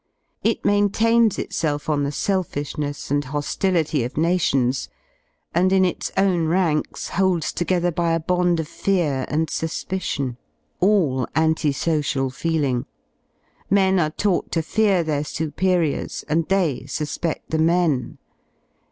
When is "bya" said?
7.91-8.17